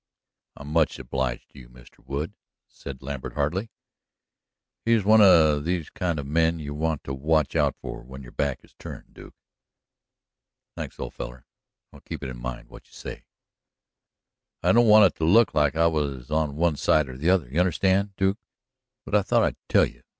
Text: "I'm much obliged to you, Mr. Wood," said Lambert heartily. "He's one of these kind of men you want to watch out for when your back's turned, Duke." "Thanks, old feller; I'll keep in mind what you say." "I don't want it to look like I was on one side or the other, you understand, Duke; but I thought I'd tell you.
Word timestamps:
"I'm 0.55 0.69
much 0.69 0.97
obliged 0.97 1.51
to 1.51 1.59
you, 1.59 1.69
Mr. 1.69 2.03
Wood," 2.03 2.33
said 2.67 3.03
Lambert 3.03 3.33
heartily. 3.35 3.69
"He's 4.83 5.03
one 5.05 5.21
of 5.21 5.63
these 5.63 5.91
kind 5.91 6.17
of 6.17 6.25
men 6.25 6.57
you 6.57 6.73
want 6.73 7.03
to 7.03 7.13
watch 7.13 7.55
out 7.55 7.75
for 7.77 8.01
when 8.01 8.23
your 8.23 8.31
back's 8.31 8.73
turned, 8.79 9.13
Duke." 9.13 9.35
"Thanks, 10.75 10.99
old 10.99 11.13
feller; 11.13 11.45
I'll 11.93 11.99
keep 12.01 12.23
in 12.23 12.35
mind 12.41 12.67
what 12.69 12.87
you 12.87 12.93
say." 12.93 13.25
"I 14.63 14.71
don't 14.71 14.87
want 14.87 15.05
it 15.05 15.17
to 15.17 15.23
look 15.23 15.53
like 15.53 15.75
I 15.75 15.85
was 15.85 16.31
on 16.31 16.55
one 16.55 16.77
side 16.77 17.07
or 17.07 17.15
the 17.15 17.29
other, 17.29 17.47
you 17.47 17.59
understand, 17.59 18.15
Duke; 18.15 18.39
but 19.05 19.13
I 19.13 19.21
thought 19.21 19.43
I'd 19.43 19.57
tell 19.69 19.85
you. 19.85 20.01